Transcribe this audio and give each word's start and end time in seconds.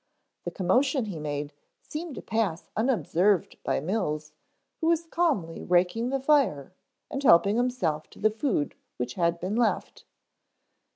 The 0.45 0.49
commotion 0.49 1.05
he 1.05 1.19
made 1.19 1.53
seemed 1.83 2.15
to 2.15 2.23
pass 2.23 2.71
unobserved 2.75 3.57
by 3.63 3.79
Mills, 3.79 4.33
who 4.79 4.87
was 4.87 5.05
calmly 5.05 5.61
raking 5.63 6.09
the 6.09 6.19
fire 6.19 6.73
and 7.11 7.21
helping 7.23 7.55
himself 7.55 8.09
to 8.09 8.19
the 8.19 8.31
food 8.31 8.73
which 8.97 9.13
had 9.13 9.39
been 9.39 9.55
left. 9.55 10.05